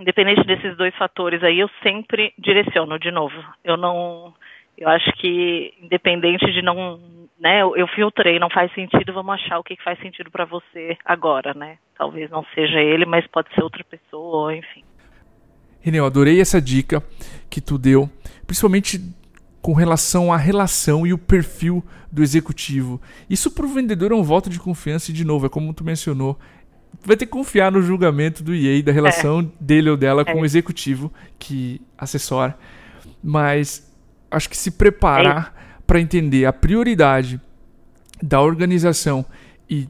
[0.00, 3.40] independente desses dois fatores aí, eu sempre direciono de novo.
[3.62, 4.34] Eu não
[4.76, 6.98] eu acho que independente de não,
[7.38, 10.96] né, eu, filtrei, não faz sentido, vamos achar o que, que faz sentido para você
[11.04, 11.78] agora, né?
[11.96, 14.84] Talvez não seja ele, mas pode ser outra pessoa, enfim.
[15.80, 17.02] Renê, eu adorei essa dica
[17.50, 18.08] que tu deu,
[18.46, 18.98] principalmente
[19.60, 23.00] com relação à relação e o perfil do executivo.
[23.28, 25.82] Isso para o vendedor é um voto de confiança e, de novo, é como tu
[25.82, 26.38] mencionou,
[27.02, 29.46] vai ter que confiar no julgamento do EA, da relação é.
[29.58, 30.24] dele ou dela é.
[30.24, 32.56] com o executivo que assessora.
[33.22, 33.90] Mas
[34.30, 35.64] acho que se preparar é.
[35.94, 37.40] Para entender a prioridade
[38.20, 39.24] da organização
[39.70, 39.86] e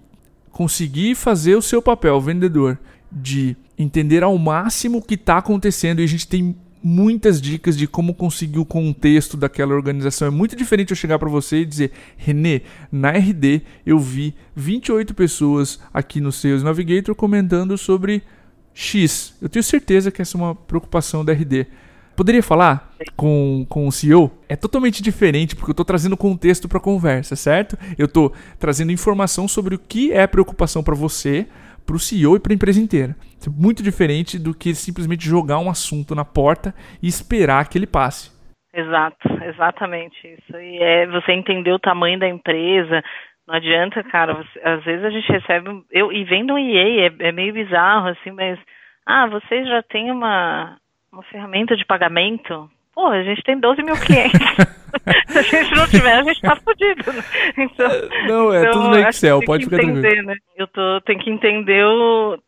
[0.50, 2.78] conseguir fazer o seu papel, vendedor,
[3.10, 6.00] de entender ao máximo o que está acontecendo.
[6.00, 10.28] E a gente tem muitas dicas de como conseguir o contexto daquela organização.
[10.28, 12.60] É muito diferente eu chegar para você e dizer: Renê,
[12.92, 18.22] na RD eu vi 28 pessoas aqui no Sales Navigator comentando sobre
[18.74, 19.32] X.
[19.40, 21.66] Eu tenho certeza que essa é uma preocupação da RD.
[22.16, 24.30] Poderia falar com, com o CEO?
[24.48, 27.76] É totalmente diferente, porque eu estou trazendo contexto para a conversa, certo?
[27.98, 31.46] Eu estou trazendo informação sobre o que é preocupação para você,
[31.84, 33.16] para o CEO e para a empresa inteira.
[33.44, 36.72] É muito diferente do que simplesmente jogar um assunto na porta
[37.02, 38.32] e esperar que ele passe.
[38.72, 40.56] Exato, exatamente isso.
[40.56, 43.02] E é você entender o tamanho da empresa.
[43.46, 44.34] Não adianta, cara.
[44.34, 45.84] Você, às vezes a gente recebe.
[45.90, 48.58] Eu, e vendo um EA, é, é meio bizarro, assim, mas.
[49.06, 50.78] Ah, você já tem uma,
[51.14, 54.40] uma ferramenta de pagamento, pô, a gente tem 12 mil clientes.
[55.28, 57.12] Se a gente não tiver, a gente tá fudido.
[57.12, 57.24] Né?
[57.58, 57.88] Então,
[58.26, 60.26] não, é então, tudo no Excel, pode ficar entender, tranquilo.
[60.26, 60.34] Né?
[60.56, 62.38] Eu tô, tenho que entender o,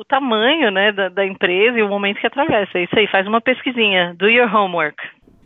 [0.00, 2.78] o tamanho né, da, da, empresa e o momento que atravessa.
[2.78, 4.96] É isso aí, faz uma pesquisinha, do your homework.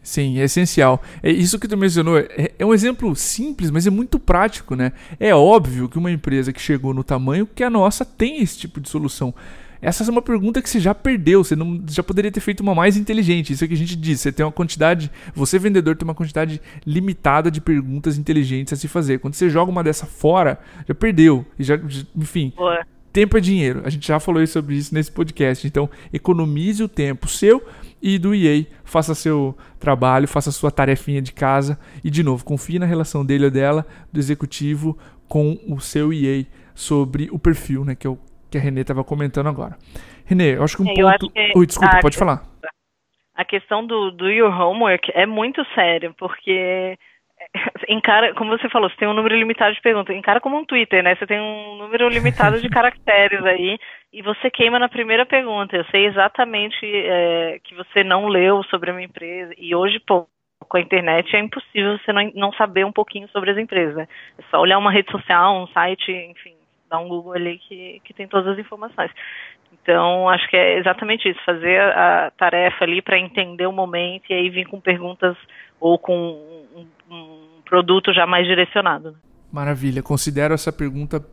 [0.02, 1.02] Sim, é essencial.
[1.22, 4.92] É isso que tu mencionou é, é um exemplo simples, mas é muito prático, né?
[5.18, 8.80] É óbvio que uma empresa que chegou no tamanho que a nossa tem esse tipo
[8.80, 9.34] de solução.
[9.80, 12.74] Essa é uma pergunta que você já perdeu, você não, já poderia ter feito uma
[12.74, 13.52] mais inteligente.
[13.52, 16.60] Isso é que a gente diz, você tem uma quantidade, você vendedor tem uma quantidade
[16.86, 19.18] limitada de perguntas inteligentes a se fazer.
[19.18, 21.46] Quando você joga uma dessa fora, já perdeu.
[21.58, 21.78] E já,
[22.16, 22.52] enfim,
[23.12, 23.82] tempo é dinheiro.
[23.84, 25.66] A gente já falou sobre isso nesse podcast.
[25.66, 27.62] Então, economize o tempo seu
[28.02, 28.64] e do EA.
[28.84, 31.78] Faça seu trabalho, faça sua tarefinha de casa.
[32.02, 36.44] E, de novo, confie na relação dele ou dela, do executivo, com o seu EA
[36.74, 37.94] sobre o perfil, né?
[37.94, 38.18] Que é o
[38.50, 39.76] que a Renê estava comentando agora.
[40.24, 41.30] Renê, eu acho que um é, ponto.
[41.30, 42.42] Que Oi, desculpa, pode falar.
[43.34, 46.98] A questão do do your homework é muito sério, porque
[47.88, 51.02] encara, como você falou, você tem um número limitado de perguntas, encara como um Twitter,
[51.02, 51.14] né?
[51.14, 53.78] Você tem um número limitado de caracteres aí
[54.12, 55.76] e você queima na primeira pergunta.
[55.76, 60.26] Eu sei exatamente é, que você não leu sobre a minha empresa e hoje, pô,
[60.68, 63.96] com a internet é impossível você não, não saber um pouquinho sobre as empresas.
[63.96, 64.08] Né?
[64.38, 66.54] É só olhar uma rede social, um site, enfim,
[66.88, 69.10] dar um Google ali que, que tem todas as informações.
[69.82, 74.34] Então, acho que é exatamente isso, fazer a tarefa ali para entender o momento e
[74.34, 75.36] aí vir com perguntas
[75.80, 76.14] ou com
[76.74, 79.16] um, um produto já mais direcionado.
[79.52, 81.24] Maravilha, considero essa pergunta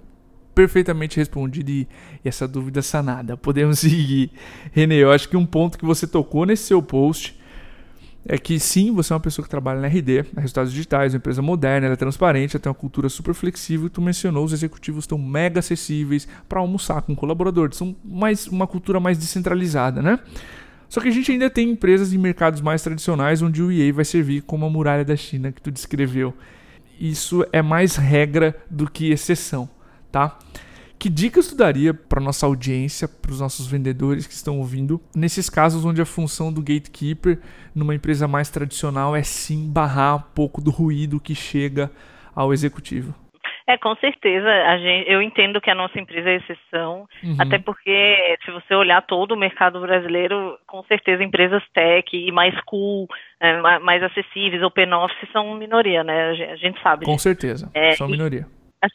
[0.54, 1.88] perfeitamente respondida e
[2.24, 3.36] essa dúvida sanada.
[3.36, 4.32] Podemos seguir.
[4.72, 7.38] Renê, eu acho que um ponto que você tocou nesse seu post
[8.28, 11.18] é que sim, você é uma pessoa que trabalha na RD, na Resultados Digitais, uma
[11.18, 13.86] empresa moderna, ela é transparente, ela tem uma cultura super flexível.
[13.86, 18.66] E tu mencionou os executivos estão mega acessíveis para almoçar com colaboradores, são mais uma
[18.66, 20.20] cultura mais descentralizada, né?
[20.90, 24.06] Só que a gente ainda tem empresas em mercados mais tradicionais onde o EA vai
[24.06, 26.34] servir como a muralha da China que tu descreveu.
[27.00, 29.70] Isso é mais regra do que exceção,
[30.12, 30.38] tá?
[31.00, 35.50] Que dicas tu daria para nossa audiência, para os nossos vendedores que estão ouvindo, nesses
[35.50, 37.40] casos onde a função do gatekeeper
[37.76, 41.92] numa empresa mais tradicional é sim barrar um pouco do ruído que chega
[42.36, 43.14] ao executivo?
[43.68, 44.48] É, com certeza.
[44.78, 47.38] Gente, eu entendo que a nossa empresa é exceção, uhum.
[47.40, 52.54] até porque se você olhar todo o mercado brasileiro, com certeza empresas tech e mais
[52.62, 53.08] cool,
[53.40, 56.30] é, mais acessíveis, open office são minoria, né?
[56.30, 57.06] A gente sabe.
[57.06, 58.46] Com certeza, é, são minoria.
[58.84, 58.88] E,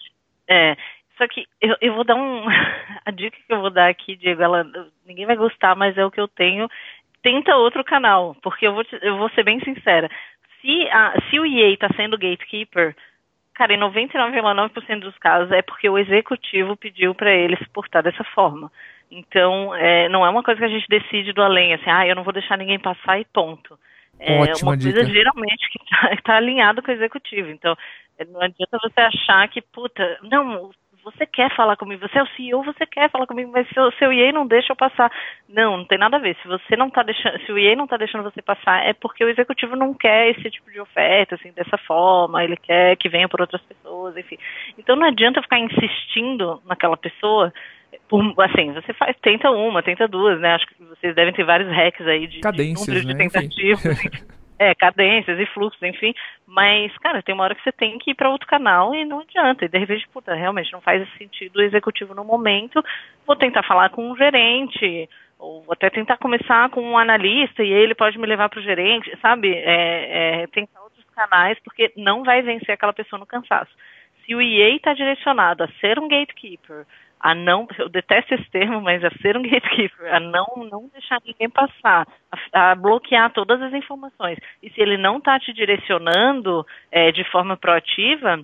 [0.53, 0.77] é,
[1.21, 2.47] só que eu, eu vou dar um.
[3.05, 4.65] a dica que eu vou dar aqui, Diego, ela,
[5.07, 6.67] ninguém vai gostar, mas é o que eu tenho.
[7.23, 10.09] Tenta outro canal, porque eu vou, te, eu vou ser bem sincera.
[10.63, 12.97] Se, a, se o EA está sendo gatekeeper,
[13.53, 18.25] cara, em 99,9% dos casos é porque o executivo pediu para ele se portar dessa
[18.25, 18.73] forma.
[19.11, 22.15] Então, é, não é uma coisa que a gente decide do além, assim, ah, eu
[22.15, 23.79] não vou deixar ninguém passar e ponto.
[24.19, 24.95] É Ótima uma dica.
[24.95, 27.51] coisa geralmente que está tá alinhado com o executivo.
[27.51, 27.77] Então,
[28.29, 30.71] não adianta você achar que, puta, não,
[31.05, 34.13] você quer falar comigo, você é o CEO, você quer falar comigo, mas seu, seu
[34.13, 35.11] EA não deixa eu passar.
[35.49, 36.37] Não, não tem nada a ver.
[36.43, 39.25] Se você não tá deixando, se o EA não está deixando você passar, é porque
[39.25, 43.29] o executivo não quer esse tipo de oferta, assim, dessa forma, ele quer que venha
[43.29, 44.39] por outras pessoas, enfim.
[44.79, 47.53] Então não adianta ficar insistindo naquela pessoa.
[48.09, 50.55] Por, assim, você faz, tenta uma, tenta duas, né?
[50.55, 53.13] Acho que vocês devem ter vários hacks aí de, Cadências, de né?
[53.13, 54.31] de tentativas.
[54.62, 56.12] É, cadências e fluxos, enfim.
[56.46, 59.20] Mas, cara, tem uma hora que você tem que ir para outro canal e não
[59.20, 59.64] adianta.
[59.64, 62.85] E de repente, puta, realmente não faz sentido o executivo no momento.
[63.27, 67.94] Vou tentar falar com um gerente, ou até tentar começar com um analista e ele
[67.94, 69.51] pode me levar para o gerente, sabe?
[69.55, 73.73] É, é, tentar outros canais, porque não vai vencer aquela pessoa no cansaço.
[74.25, 76.85] Se o EA está direcionado a ser um gatekeeper,
[77.21, 81.19] a não, eu detesto esse termo, mas a ser um gatekeeper, a não, não deixar
[81.25, 82.09] ninguém passar,
[82.53, 84.39] a, a bloquear todas as informações.
[84.63, 88.41] E se ele não está te direcionando é, de forma proativa,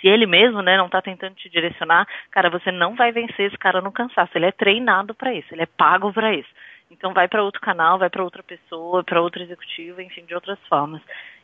[0.00, 3.58] se ele mesmo né, não está tentando te direcionar, cara, você não vai vencer esse
[3.58, 4.32] cara no cansaço.
[4.34, 6.48] Ele é treinado para isso, ele é pago para isso.
[6.90, 10.58] Então vai para outro canal, vai para outra pessoa, para outro executivo, enfim, de outras
[10.68, 11.00] formas.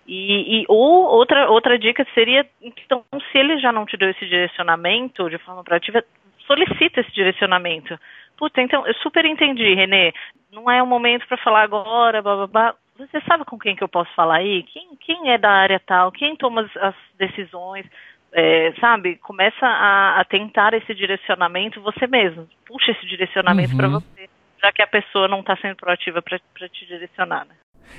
[0.06, 4.24] E, e, ou outra, outra dica seria, então, se ele já não te deu esse
[4.26, 6.02] direcionamento de forma proativa,
[6.46, 7.98] solicita esse direcionamento.
[8.36, 10.12] Puta, então, eu super entendi, Renê.
[10.52, 12.74] Não é o momento para falar agora, blá, blá, blá.
[12.98, 14.62] Você sabe com quem que eu posso falar aí?
[14.62, 16.10] Quem, quem é da área tal?
[16.12, 17.86] Quem toma as, as decisões?
[18.32, 19.16] É, sabe?
[19.16, 22.48] Começa a, a, tentar esse direcionamento você mesmo.
[22.66, 23.76] Puxa esse direcionamento uhum.
[23.76, 24.28] para você,
[24.62, 27.54] já que a pessoa não está sendo proativa para te direcionar, né?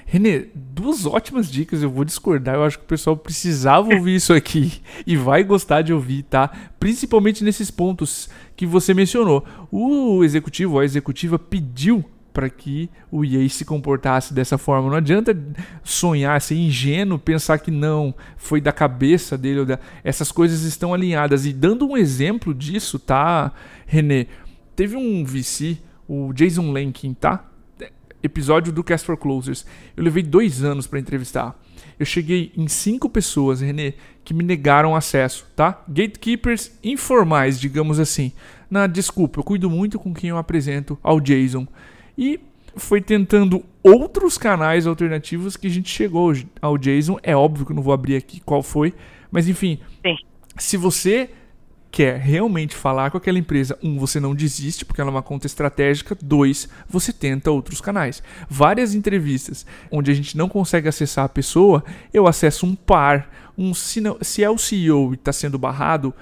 [0.06, 4.34] Renê, duas ótimas dicas, eu vou discordar, eu acho que o pessoal precisava ouvir isso
[4.34, 6.50] aqui e vai gostar de ouvir, tá?
[6.80, 9.46] Principalmente nesses pontos que você mencionou.
[9.72, 12.06] O executivo a executiva pediu
[12.38, 14.92] para que o EA se comportasse dessa forma.
[14.92, 15.36] Não adianta
[15.84, 19.66] sonhar, ser ingênuo, pensar que não, foi da cabeça dele.
[19.66, 19.80] Da...
[20.04, 21.48] Essas coisas estão alinhadas.
[21.48, 23.52] E dando um exemplo disso, tá,
[23.88, 24.28] Renê?
[24.76, 27.44] Teve um VC, o Jason Lankin, tá?
[28.28, 29.66] Episódio do Cast for Closers.
[29.96, 31.60] Eu levei dois anos para entrevistar.
[32.00, 35.84] Eu cheguei em cinco pessoas, Renê, que me negaram acesso, tá?
[35.88, 38.32] Gatekeepers informais, digamos assim.
[38.70, 41.68] Na desculpa, eu cuido muito com quem eu apresento ao Jason.
[42.18, 42.40] E
[42.76, 47.18] foi tentando outros canais alternativos que a gente chegou ao Jason.
[47.24, 48.94] É óbvio que eu não vou abrir aqui qual foi,
[49.32, 49.80] mas enfim.
[50.06, 50.16] Sim.
[50.58, 51.30] Se você
[51.98, 55.48] quer realmente falar com aquela empresa, um, você não desiste porque ela é uma conta
[55.48, 58.22] estratégica, dois, você tenta outros canais.
[58.48, 61.84] Várias entrevistas onde a gente não consegue acessar a pessoa,
[62.14, 66.14] eu acesso um par, um se é o CEO e está sendo barrado,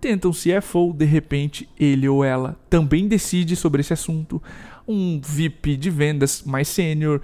[0.00, 4.40] tenta um CFO, de repente ele ou ela também decide sobre esse assunto.
[4.86, 7.20] Um VIP de vendas mais sênior,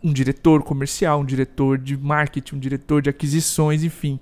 [0.00, 4.20] um diretor comercial, um diretor de marketing, um diretor de aquisições, enfim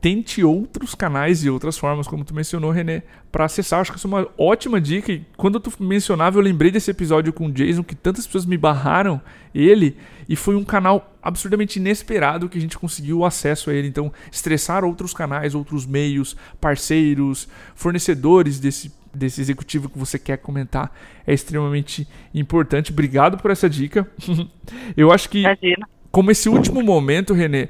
[0.00, 3.80] tente outros canais e outras formas, como tu mencionou, René, para acessar.
[3.80, 5.12] Acho que isso é uma ótima dica.
[5.12, 8.56] E quando tu mencionava, eu lembrei desse episódio com o Jason, que tantas pessoas me
[8.56, 9.20] barraram
[9.54, 9.96] ele,
[10.28, 13.88] e foi um canal absurdamente inesperado que a gente conseguiu acesso a ele.
[13.88, 20.94] Então, estressar outros canais, outros meios, parceiros, fornecedores desse, desse executivo que você quer comentar
[21.26, 22.92] é extremamente importante.
[22.92, 24.08] Obrigado por essa dica.
[24.96, 25.88] eu acho que, Imagina.
[26.12, 27.68] como esse último momento, René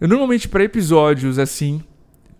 [0.00, 1.82] eu normalmente para episódios assim,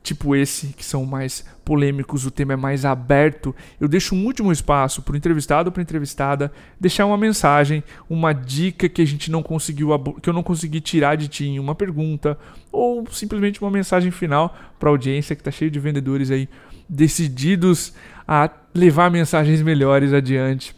[0.03, 4.51] tipo esse, que são mais polêmicos, o tema é mais aberto, eu deixo um último
[4.51, 9.31] espaço para o entrevistado ou para entrevistada deixar uma mensagem, uma dica que a gente
[9.31, 12.39] não conseguiu que eu não consegui tirar de ti em uma pergunta
[12.73, 16.49] ou simplesmente uma mensagem final para a audiência que está cheio de vendedores aí
[16.89, 17.93] decididos
[18.27, 20.75] a levar mensagens melhores adiante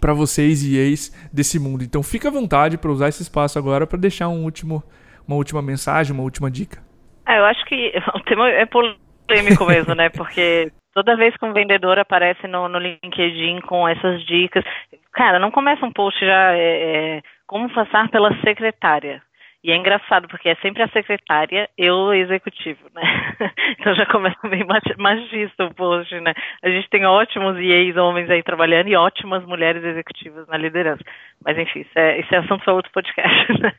[0.00, 1.84] para vocês e ex desse mundo.
[1.84, 4.82] Então fica à vontade para usar esse espaço agora para deixar um último
[5.26, 6.82] uma última mensagem, uma última dica?
[7.26, 10.08] É, eu acho que o tema é polêmico mesmo, né?
[10.08, 14.64] Porque toda vez que um vendedor aparece no, no LinkedIn com essas dicas,
[15.12, 19.22] cara, não começa um post já é, é, como passar pela secretária.
[19.64, 23.02] E é engraçado, porque é sempre a secretária e o executivo, né?
[23.78, 24.64] Então já começa bem
[24.98, 26.34] machista o post, né?
[26.62, 31.02] A gente tem ótimos EAs homens aí trabalhando e ótimas mulheres executivas na liderança.
[31.44, 33.72] Mas enfim, isso é, isso é assunto para outro podcast, né?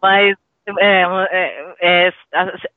[0.00, 2.12] Mas é, é, é,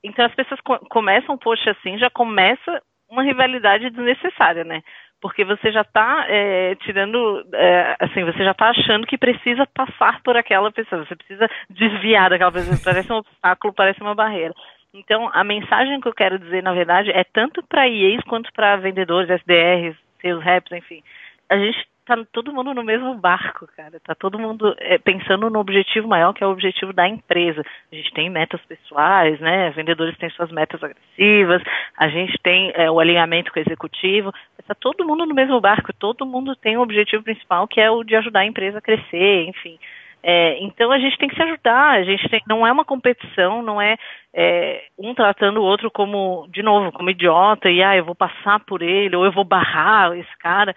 [0.04, 4.82] então as pessoas começam, poxa, assim, já começa uma rivalidade desnecessária, né?
[5.22, 10.22] Porque você já está é, tirando, é, assim, você já está achando que precisa passar
[10.22, 14.54] por aquela pessoa, você precisa desviar daquela pessoa, parece um obstáculo, parece uma barreira.
[14.94, 18.78] Então, a mensagem que eu quero dizer, na verdade, é tanto para IEs quanto para
[18.78, 21.02] vendedores, SDRs, seus reps, enfim.
[21.50, 24.00] A gente tá todo mundo no mesmo barco, cara.
[24.00, 27.62] Tá todo mundo é, pensando no objetivo maior, que é o objetivo da empresa.
[27.92, 29.70] A gente tem metas pessoais, né?
[29.72, 31.62] Vendedores têm suas metas agressivas,
[31.98, 34.34] a gente tem é, o alinhamento com o executivo.
[34.58, 38.04] Está todo mundo no mesmo barco, todo mundo tem um objetivo principal, que é o
[38.04, 39.78] de ajudar a empresa a crescer, enfim.
[40.24, 43.62] É, então a gente tem que se ajudar, a gente tem, não é uma competição,
[43.62, 43.96] não é,
[44.34, 48.60] é, um tratando o outro como, de novo, como idiota, e ah, eu vou passar
[48.62, 50.76] por ele, ou eu vou barrar esse cara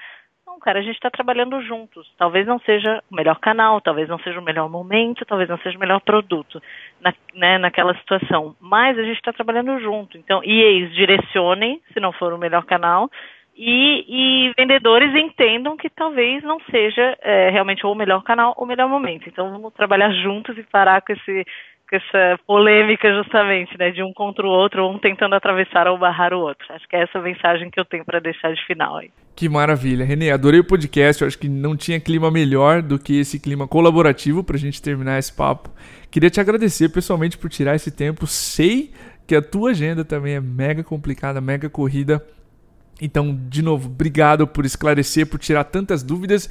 [0.60, 2.06] cara, a gente está trabalhando juntos.
[2.16, 5.76] Talvez não seja o melhor canal, talvez não seja o melhor momento, talvez não seja
[5.76, 6.62] o melhor produto
[7.00, 8.54] na, né, naquela situação.
[8.60, 10.16] Mas a gente está trabalhando junto.
[10.16, 13.10] Então, EAs direcionem, se não for o melhor canal,
[13.56, 14.04] e,
[14.48, 18.88] e vendedores entendam que talvez não seja é, realmente o melhor canal ou o melhor
[18.88, 19.28] momento.
[19.28, 21.44] Então, vamos trabalhar juntos e parar com esse
[21.92, 26.38] essa polêmica justamente, né, de um contra o outro, um tentando atravessar ou barrar o
[26.38, 26.64] outro.
[26.70, 29.10] Acho que é essa mensagem que eu tenho para deixar de final aí.
[29.34, 30.04] Que maravilha.
[30.04, 31.22] Renê, adorei o podcast.
[31.22, 34.80] Eu acho que não tinha clima melhor do que esse clima colaborativo para a gente
[34.80, 35.70] terminar esse papo.
[36.10, 38.26] Queria te agradecer pessoalmente por tirar esse tempo.
[38.26, 38.92] Sei
[39.26, 42.24] que a tua agenda também é mega complicada, mega corrida.
[43.00, 46.50] Então, de novo, obrigado por esclarecer, por tirar tantas dúvidas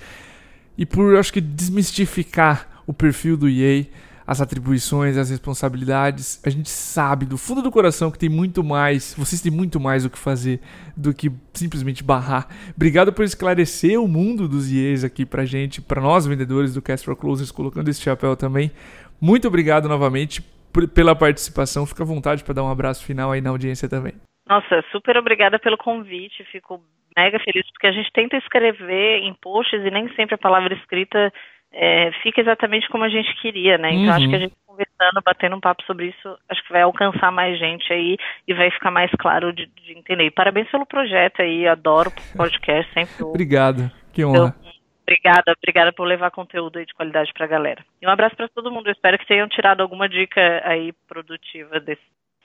[0.77, 3.85] e por, acho que, desmistificar o perfil do EA
[4.29, 6.39] as atribuições, as responsabilidades.
[6.43, 10.05] A gente sabe do fundo do coração que tem muito mais, vocês têm muito mais
[10.05, 10.59] o que fazer
[10.95, 12.47] do que simplesmente barrar.
[12.75, 17.03] Obrigado por esclarecer o mundo dos IEs aqui pra gente, para nós vendedores do Cast
[17.03, 18.71] for Closers, colocando esse chapéu também.
[19.19, 20.45] Muito obrigado novamente
[20.93, 21.87] pela participação.
[21.87, 24.13] Fica à vontade para dar um abraço final aí na audiência também.
[24.49, 26.43] Nossa, super obrigada pelo convite.
[26.45, 26.81] Fico
[27.15, 31.31] mega feliz porque a gente tenta escrever em posts e nem sempre a palavra escrita
[31.71, 33.91] é, fica exatamente como a gente queria, né?
[33.91, 34.13] Então uhum.
[34.13, 34.43] acho que a uhum.
[34.43, 38.53] gente conversando, batendo um papo sobre isso, acho que vai alcançar mais gente aí e
[38.53, 40.25] vai ficar mais claro de, de entender.
[40.25, 43.21] E parabéns pelo projeto aí, adoro o podcast, sempre.
[43.23, 44.55] Obrigado, que honra.
[44.59, 44.71] Então,
[45.03, 47.83] obrigada, obrigada por levar conteúdo aí de qualidade para a galera.
[48.01, 48.87] E um abraço para todo mundo.
[48.87, 52.01] Eu espero que tenham tirado alguma dica aí produtiva desse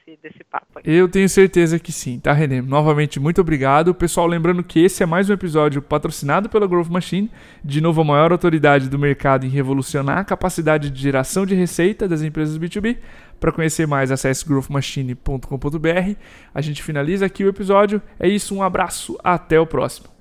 [0.07, 0.66] desse, desse papo.
[0.76, 0.82] Aí.
[0.84, 2.61] Eu tenho certeza que sim, tá, René?
[2.61, 3.94] Novamente, muito obrigado.
[3.94, 7.30] Pessoal, lembrando que esse é mais um episódio patrocinado pela Growth Machine,
[7.64, 12.07] de novo a maior autoridade do mercado em revolucionar a capacidade de geração de receita
[12.07, 12.98] das empresas B2B.
[13.40, 16.14] Para conhecer mais, acesse growthmachine.com.br.
[16.55, 18.00] A gente finaliza aqui o episódio.
[18.18, 20.13] É isso, um abraço, até o próximo.